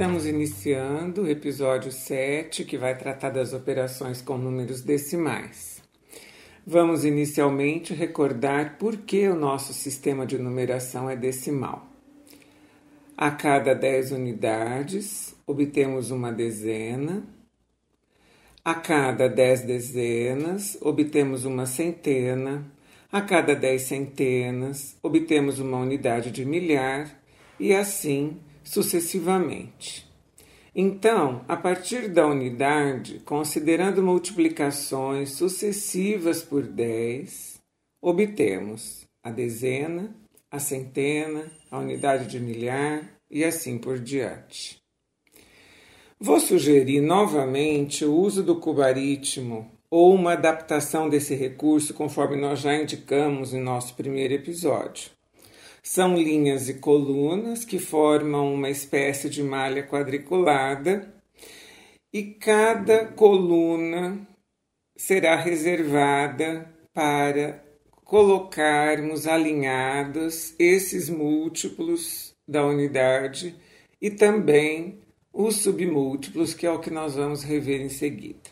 [0.00, 5.82] Estamos iniciando o episódio 7, que vai tratar das operações com números decimais.
[6.66, 11.86] Vamos inicialmente recordar por que o nosso sistema de numeração é decimal.
[13.14, 17.22] A cada 10 unidades, obtemos uma dezena.
[18.64, 22.64] A cada 10 dezenas, obtemos uma centena.
[23.12, 27.20] A cada 10 centenas, obtemos uma unidade de milhar,
[27.58, 28.40] e assim
[28.70, 30.08] sucessivamente.
[30.72, 37.60] Então, a partir da unidade, considerando multiplicações sucessivas por 10,
[38.00, 40.14] obtemos a dezena,
[40.48, 44.78] a centena, a unidade de milhar e assim por diante.
[46.20, 52.76] Vou sugerir novamente o uso do cubaritmo ou uma adaptação desse recurso, conforme nós já
[52.76, 55.10] indicamos em nosso primeiro episódio.
[55.82, 61.12] São linhas e colunas que formam uma espécie de malha quadriculada
[62.12, 64.26] e cada coluna
[64.96, 67.64] será reservada para
[68.04, 73.54] colocarmos alinhados esses múltiplos da unidade
[74.02, 74.98] e também
[75.32, 78.50] os submúltiplos, que é o que nós vamos rever em seguida.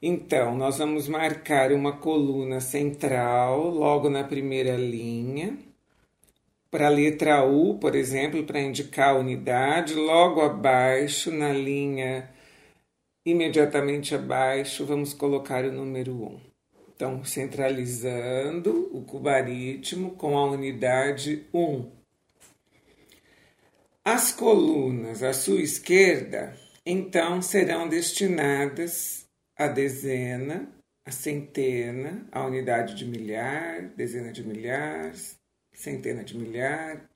[0.00, 5.58] Então, nós vamos marcar uma coluna central logo na primeira linha
[6.70, 12.28] para a letra U, por exemplo, para indicar a unidade, logo abaixo, na linha
[13.24, 16.40] imediatamente abaixo, vamos colocar o número 1.
[16.94, 21.90] Então, centralizando o cubaritmo com a unidade 1.
[24.04, 26.56] As colunas à sua esquerda,
[26.86, 29.26] então, serão destinadas
[29.58, 30.72] à dezena,
[31.04, 35.36] à centena, à unidade de milhar, dezena de milhares,
[35.76, 37.08] centena de milhar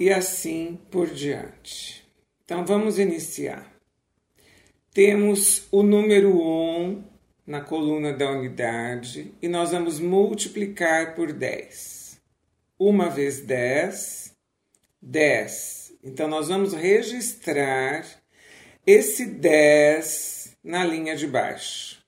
[0.00, 2.04] e assim por diante.
[2.44, 3.70] Então vamos iniciar.
[4.92, 7.04] Temos o número 1
[7.46, 12.20] na coluna da unidade e nós vamos multiplicar por 10.
[12.78, 14.34] Uma vez 10,
[15.00, 15.94] 10.
[16.02, 18.04] Então nós vamos registrar
[18.86, 22.02] esse 10 na linha de baixo.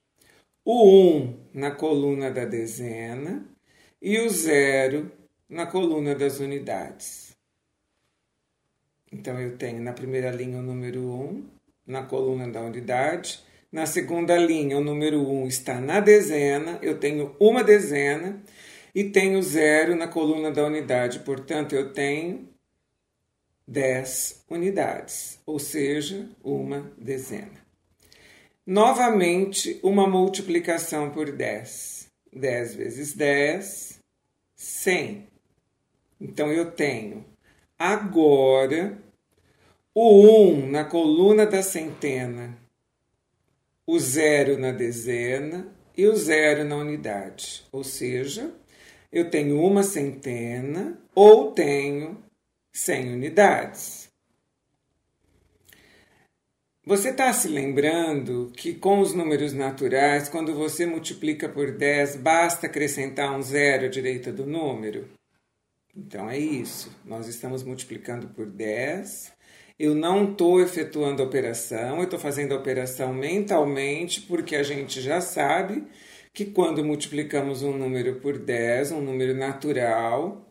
[0.65, 3.56] O 1 na coluna da dezena
[4.01, 5.11] e o zero
[5.49, 7.35] na coluna das unidades.
[9.11, 11.45] Então, eu tenho na primeira linha o número 1
[11.85, 13.41] na coluna da unidade,
[13.71, 18.41] na segunda linha o número 1 está na dezena, eu tenho uma dezena
[18.93, 22.49] e tenho zero na coluna da unidade, portanto, eu tenho
[23.67, 27.65] 10 unidades, ou seja, uma dezena.
[28.65, 31.96] Novamente, uma multiplicação por 10.
[32.33, 33.99] 10 vezes 10,
[34.55, 35.27] 100.
[36.19, 37.25] Então eu tenho
[37.77, 38.97] agora
[39.93, 42.57] o 1 na coluna da centena,
[43.85, 47.65] o zero na dezena e o zero na unidade.
[47.71, 48.53] Ou seja,
[49.11, 52.23] eu tenho uma centena ou tenho
[52.71, 54.06] 100 unidades.
[56.87, 62.67] Você está se lembrando que com os números naturais, quando você multiplica por 10, basta
[62.67, 65.05] acrescentar um zero à direita do número?
[65.93, 66.89] Então é isso.
[67.03, 69.33] Nós estamos multiplicando por 10.
[69.77, 75.01] Eu não estou efetuando a operação, eu estou fazendo a operação mentalmente, porque a gente
[75.01, 75.83] já sabe
[76.33, 80.49] que quando multiplicamos um número por 10, um número natural,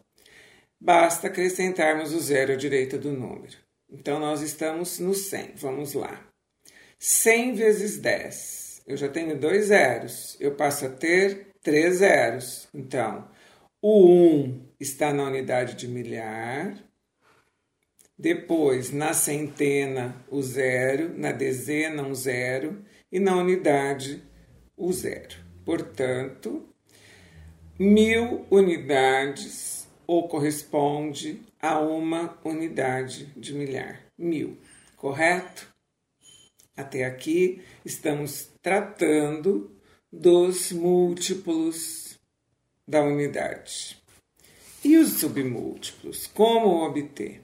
[0.78, 3.65] basta acrescentarmos o zero à direita do número.
[3.90, 5.52] Então, nós estamos no 100.
[5.56, 6.24] Vamos lá.
[6.98, 8.82] 100 vezes 10.
[8.86, 10.36] Eu já tenho dois zeros.
[10.40, 12.68] Eu passo a ter três zeros.
[12.74, 13.28] Então,
[13.82, 16.76] o 1 está na unidade de milhar.
[18.18, 21.16] Depois, na centena, o zero.
[21.16, 22.84] Na dezena, um zero.
[23.12, 24.22] E na unidade,
[24.76, 25.36] o zero.
[25.64, 26.68] Portanto,
[27.78, 34.00] mil unidades ou corresponde a uma unidade de milhar.
[34.16, 34.58] Mil,
[34.96, 35.74] correto?
[36.76, 39.76] Até aqui estamos tratando
[40.12, 42.18] dos múltiplos
[42.86, 44.00] da unidade.
[44.84, 46.26] E os submúltiplos?
[46.28, 47.42] Como obter?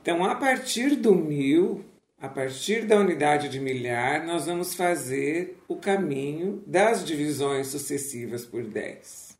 [0.00, 1.84] Então, a partir do mil,
[2.18, 8.62] a partir da unidade de milhar, nós vamos fazer o caminho das divisões sucessivas por
[8.62, 9.36] 10.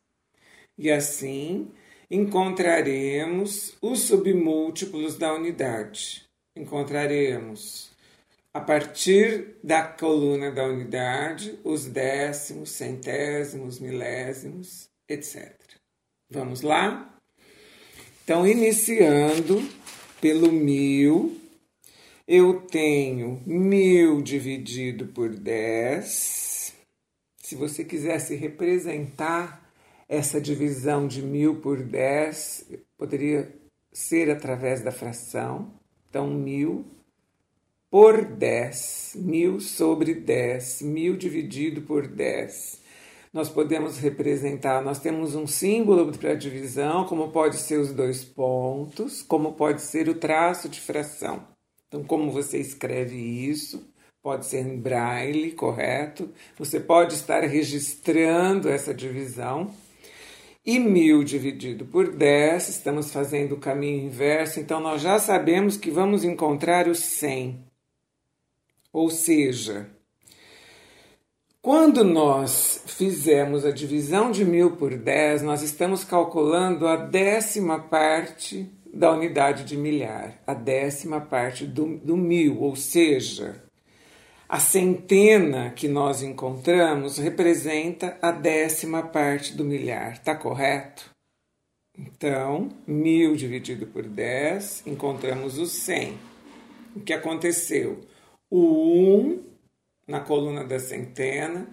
[0.77, 1.71] E assim
[2.09, 6.23] encontraremos os submúltiplos da unidade.
[6.55, 7.91] Encontraremos,
[8.53, 15.53] a partir da coluna da unidade, os décimos, centésimos, milésimos, etc.
[16.29, 17.13] Vamos lá?
[18.23, 19.61] Então, iniciando
[20.19, 21.39] pelo mil,
[22.27, 26.73] eu tenho mil dividido por 10.
[27.43, 29.64] Se você quisesse representar
[30.07, 33.53] essa divisão de mil por 10, poderia
[33.91, 35.73] ser através da fração.
[36.09, 36.85] Então, mil
[37.89, 42.83] por 10, mil sobre 10, mil dividido por 10.
[43.31, 49.21] Nós podemos representar, nós temos um símbolo para divisão, como pode ser os dois pontos,
[49.21, 51.45] como pode ser o traço de fração.
[51.87, 53.89] Então, como você escreve isso?
[54.21, 56.29] Pode ser em braille, correto?
[56.57, 59.71] Você pode estar registrando essa divisão.
[60.65, 65.91] E mil dividido por 10, estamos fazendo o caminho inverso, então nós já sabemos que
[65.91, 67.63] vamos encontrar o 100.
[68.91, 69.87] Ou seja,
[71.61, 78.67] quando nós fizemos a divisão de mil por 10, nós estamos calculando a décima parte
[78.91, 83.64] da unidade de milhar, a décima parte do, do mil, ou seja,
[84.47, 91.09] a centena que nós encontramos representa a décima parte do milhar, está correto?
[91.97, 96.17] Então, mil dividido por 10, encontramos o 100.
[96.95, 98.01] O que aconteceu?
[98.49, 99.43] o 1
[100.07, 101.67] na coluna da centena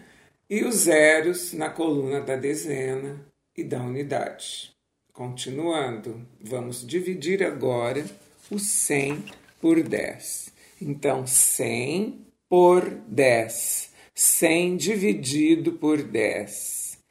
[0.49, 3.25] e os zeros na coluna da dezena
[3.57, 4.73] e da unidade.
[5.13, 8.05] Continuando, vamos dividir agora
[8.51, 9.25] o 100
[9.61, 10.53] por 10.
[10.81, 13.95] Então, 100 por 10.
[14.15, 17.03] 100 dividido por 10.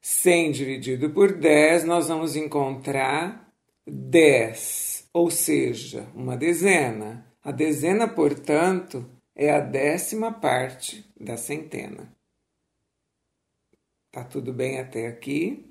[0.00, 3.52] 100 dividido por 10, nós vamos encontrar
[3.84, 7.26] 10, ou seja, uma dezena.
[7.42, 9.04] A dezena, portanto,
[9.34, 12.14] é a décima parte da centena.
[14.12, 15.68] Tá tudo bem até aqui?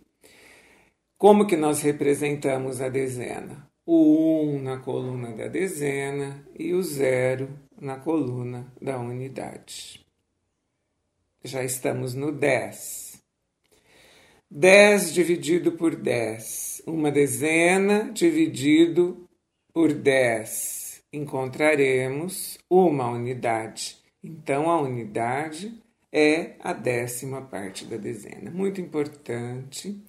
[1.18, 3.66] Como que nós representamos a dezena?
[3.86, 10.06] O 1 um na coluna da dezena e o zero na coluna da unidade.
[11.44, 13.22] Já estamos no 10.
[14.50, 16.84] 10 dividido por 10.
[16.88, 19.28] Uma dezena dividido
[19.74, 20.86] por 10
[21.16, 23.98] encontraremos uma unidade.
[24.24, 25.82] Então, a unidade
[26.12, 28.52] é a décima parte da dezena.
[28.52, 30.02] Muito importante.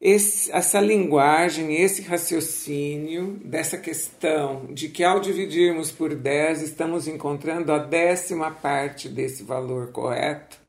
[0.00, 7.72] Esse, essa linguagem, esse raciocínio dessa questão de que ao dividirmos por 10 estamos encontrando
[7.72, 10.60] a décima parte desse valor correto,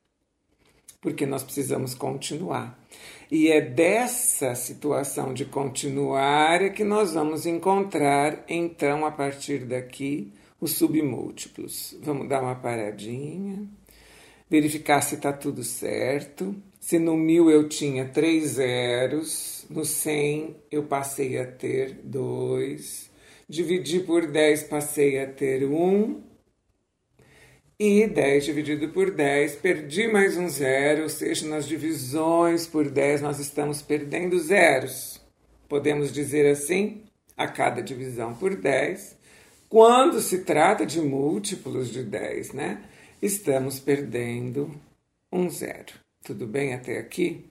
[1.02, 2.80] porque nós precisamos continuar.
[3.30, 10.32] E é dessa situação de continuar é que nós vamos encontrar, então, a partir daqui,
[10.62, 11.98] os submúltiplos.
[12.02, 13.68] Vamos dar uma paradinha,
[14.50, 16.56] verificar se está tudo certo.
[16.88, 23.12] Se no mil eu tinha três zeros, no 100 eu passei a ter dois,
[23.46, 26.22] dividi por 10 passei a ter um,
[27.78, 33.22] e 10 dividido por 10, perdi mais um zero, ou seja, nas divisões por 10
[33.22, 35.20] nós estamos perdendo zeros.
[35.68, 37.04] Podemos dizer assim,
[37.36, 39.18] a cada divisão por 10,
[39.68, 42.82] quando se trata de múltiplos de 10, né?
[43.22, 44.72] Estamos perdendo
[45.30, 46.07] um zero.
[46.28, 47.46] Tudo bem até aqui?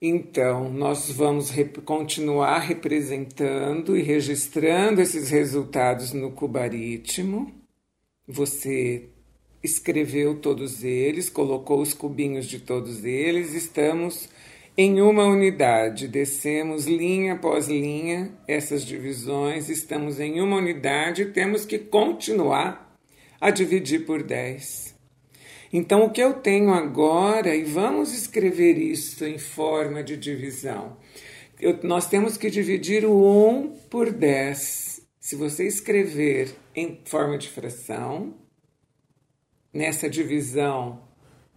[0.00, 7.52] Então, nós vamos rep continuar representando e registrando esses resultados no cubaritmo
[8.24, 9.08] você
[9.64, 14.28] escreveu todos eles, colocou os cubinhos de todos eles, estamos
[14.78, 21.66] em uma unidade, descemos linha após linha essas divisões, estamos em uma unidade e temos
[21.66, 22.96] que continuar
[23.40, 24.95] a dividir por 10.
[25.72, 30.96] Então, o que eu tenho agora, e vamos escrever isso em forma de divisão,
[31.58, 35.00] eu, nós temos que dividir o 1 por 10.
[35.18, 38.34] Se você escrever em forma de fração.
[39.72, 41.02] Nessa divisão,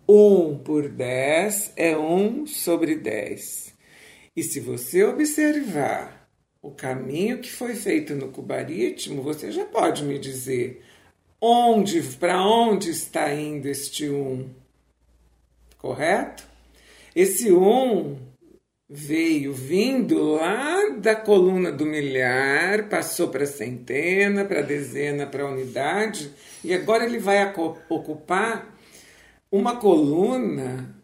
[0.08, 3.74] 1 por 10 é 1 sobre 10.
[4.36, 6.30] E se você observar
[6.62, 10.82] o caminho que foi feito no cubaritmo, você já pode me dizer
[11.42, 14.50] onde, para onde está indo este 1.
[15.78, 16.44] Correto?
[17.16, 18.18] Esse 1
[18.90, 26.32] veio vindo lá da coluna do milhar, passou para centena, para dezena, para unidade,
[26.64, 27.54] e agora ele vai
[27.88, 28.76] ocupar
[29.52, 30.96] uma coluna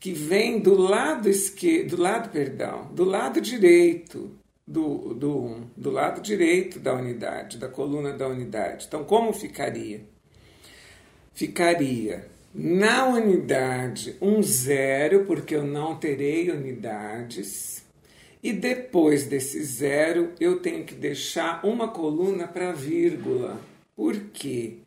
[0.00, 6.20] que vem do lado esquerdo, do lado, perdão, do lado direito do, do, do lado
[6.20, 8.86] direito da unidade, da coluna da unidade.
[8.86, 10.02] Então, como ficaria?
[11.32, 17.84] Ficaria na unidade, um zero, porque eu não terei unidades.
[18.42, 23.60] E depois desse zero, eu tenho que deixar uma coluna para vírgula.
[23.96, 24.78] Por quê?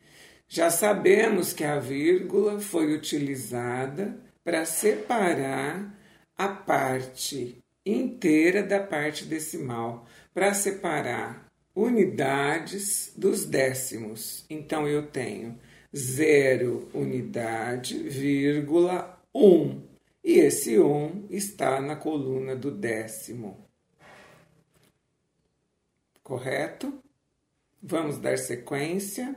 [0.48, 5.94] Já sabemos que a vírgula foi utilizada para separar
[6.38, 7.58] a parte
[7.90, 14.46] inteira da parte decimal, para separar unidades dos décimos.
[14.50, 15.58] Então eu tenho
[15.96, 19.82] zero unidade, vírgula, um.
[20.24, 23.58] E esse um está na coluna do décimo.
[26.24, 26.94] Correto?
[27.82, 29.36] Vamos dar sequência.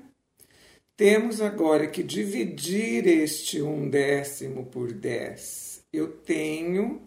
[0.97, 5.85] Temos agora que dividir este um décimo por 10.
[5.92, 7.00] Eu tenho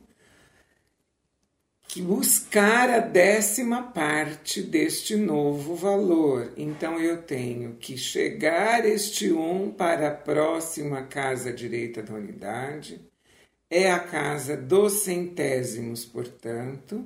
[1.93, 6.51] que buscar a décima parte deste novo valor.
[6.57, 12.99] Então eu tenho que chegar este 1 para a próxima casa direita da unidade.
[13.69, 17.05] É a casa dos centésimos, portanto.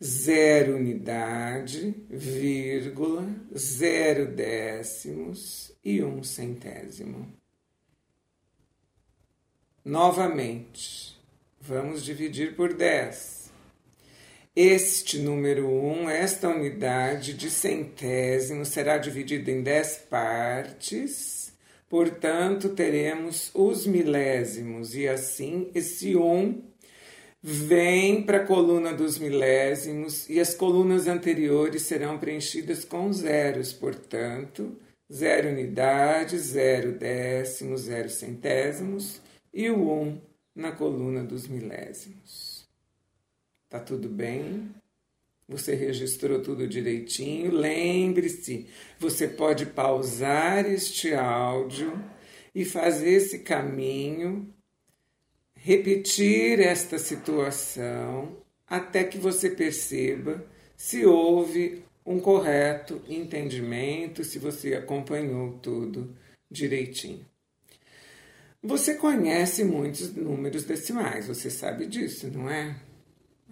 [0.00, 7.32] Zero unidade, vírgula, zero décimos e um centésimo.
[9.84, 11.20] Novamente,
[11.60, 13.37] vamos dividir por 10
[14.60, 21.52] este número 1, um, esta unidade de centésimo, será dividida em 10 partes,
[21.88, 26.62] portanto, teremos os milésimos, e assim esse 1 um
[27.40, 30.28] vem para a coluna dos milésimos.
[30.28, 34.76] E as colunas anteriores serão preenchidas com zeros, portanto,
[35.12, 39.20] zero unidade, zero décimos, zero centésimos
[39.54, 40.20] e o 1 um
[40.52, 42.47] na coluna dos milésimos.
[43.68, 44.74] Tá tudo bem?
[45.46, 47.52] Você registrou tudo direitinho?
[47.52, 48.66] Lembre-se,
[48.98, 51.92] você pode pausar este áudio
[52.54, 54.52] e fazer esse caminho,
[55.54, 60.44] repetir esta situação até que você perceba
[60.76, 66.16] se houve um correto entendimento, se você acompanhou tudo
[66.50, 67.26] direitinho.
[68.62, 72.87] Você conhece muitos números decimais, você sabe disso, não é?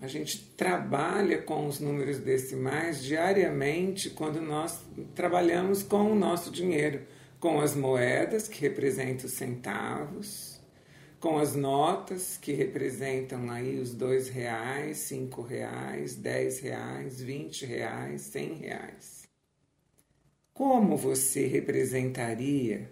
[0.00, 4.78] A gente trabalha com os números decimais diariamente quando nós
[5.14, 7.06] trabalhamos com o nosso dinheiro,
[7.40, 10.60] com as moedas, que representam os centavos,
[11.18, 18.20] com as notas, que representam aí os dois reais, cinco reais, dez reais, vinte reais,
[18.20, 19.26] cem reais.
[20.52, 22.90] Como você representaria?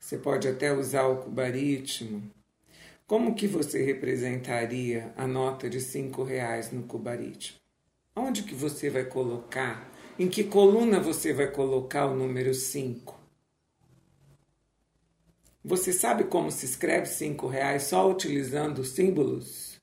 [0.00, 2.28] Você pode até usar o cubaritmo
[3.06, 7.58] como que você representaria a nota de cinco reais no cubaritmo?
[8.16, 9.92] Onde que você vai colocar?
[10.18, 13.20] Em que coluna você vai colocar o número 5?
[15.64, 19.80] Você sabe como se escreve cinco reais só utilizando símbolos?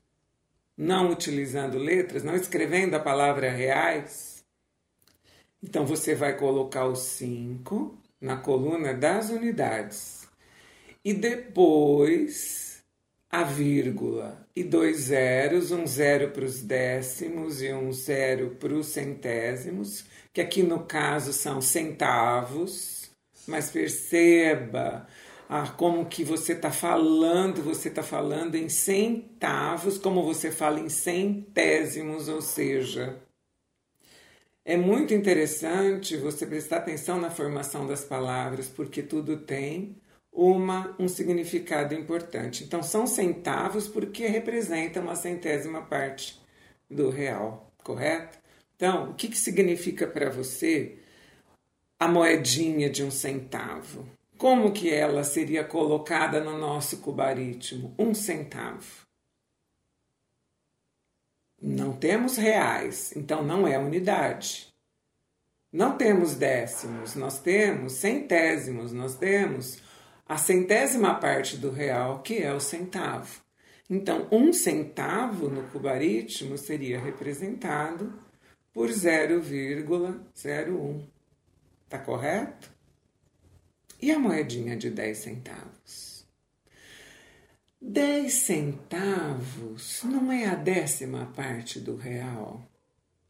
[0.78, 4.44] Não utilizando letras, não escrevendo a palavra reais?
[5.62, 10.28] Então você vai colocar o 5 na coluna das unidades.
[11.04, 12.71] E depois
[13.32, 18.88] a vírgula e dois zeros, um zero para os décimos e um zero para os
[18.88, 23.10] centésimos, que aqui no caso são centavos,
[23.48, 25.08] mas perceba
[25.48, 30.90] ah, como que você está falando, você está falando em centavos, como você fala em
[30.90, 33.18] centésimos, ou seja,
[34.66, 40.01] é muito interessante você prestar atenção na formação das palavras, porque tudo tem
[40.32, 42.64] uma, um significado importante.
[42.64, 46.42] Então, são centavos porque representa uma centésima parte
[46.90, 48.40] do real, correto?
[48.76, 50.98] Então, o que, que significa para você
[52.00, 54.08] a moedinha de um centavo?
[54.38, 57.94] Como que ela seria colocada no nosso cubaritmo?
[58.00, 59.06] Um centavo.
[61.62, 64.68] Não temos reais, então não é unidade.
[65.72, 69.80] Não temos décimos, nós temos centésimos, nós temos
[70.32, 73.42] a centésima parte do real, que é o centavo.
[73.90, 78.18] Então, um centavo no cubaritmo seria representado
[78.72, 81.02] por 0,01.
[81.90, 82.72] Tá correto?
[84.02, 86.26] E a moedinha de 10 centavos?
[87.82, 92.66] 10 centavos não é a décima parte do real.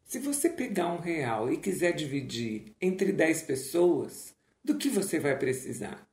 [0.03, 5.35] Se você pegar um real e quiser dividir entre 10 pessoas, do que você vai
[5.35, 6.10] precisar?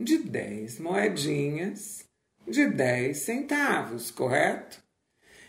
[0.00, 2.08] De 10 moedinhas
[2.48, 4.82] de 10 centavos, correto?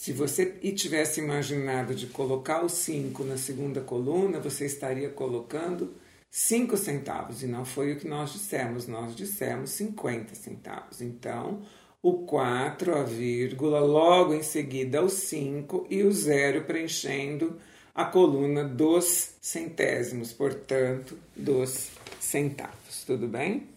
[0.02, 5.94] Se você tivesse imaginado de colocar o 5 na segunda coluna, você estaria colocando
[6.28, 11.00] 5 centavos, e não foi o que nós dissemos, nós dissemos 50 centavos.
[11.00, 11.62] Então,
[12.02, 17.56] o 4, a vírgula, logo em seguida o 5 e o zero preenchendo
[17.94, 23.04] a coluna dos centésimos, portanto, dos centavos.
[23.06, 23.68] Tudo bem?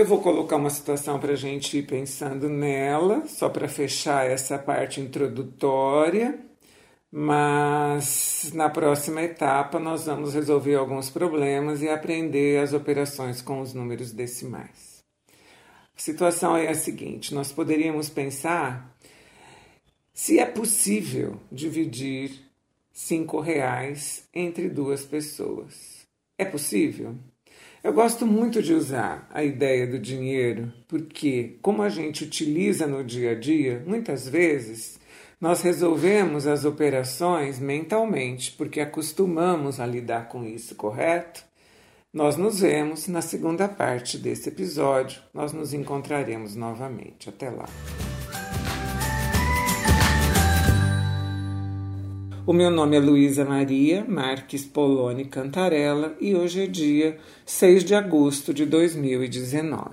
[0.00, 4.58] Eu vou colocar uma situação para a gente ir pensando nela, só para fechar essa
[4.58, 6.40] parte introdutória,
[7.12, 13.74] mas na próxima etapa nós vamos resolver alguns problemas e aprender as operações com os
[13.74, 15.04] números decimais.
[15.94, 18.96] A situação é a seguinte: nós poderíamos pensar
[20.14, 22.40] se é possível dividir
[22.90, 26.06] cinco reais entre duas pessoas.
[26.38, 27.18] É possível?
[27.82, 33.02] Eu gosto muito de usar a ideia do dinheiro porque, como a gente utiliza no
[33.02, 35.00] dia a dia, muitas vezes
[35.40, 41.42] nós resolvemos as operações mentalmente porque acostumamos a lidar com isso, correto?
[42.12, 45.22] Nós nos vemos na segunda parte desse episódio.
[45.32, 47.30] Nós nos encontraremos novamente.
[47.30, 47.68] Até lá.
[52.50, 57.94] O meu nome é Luísa Maria Marques Poloni Cantarella e hoje é dia 6 de
[57.94, 59.90] agosto de 2019.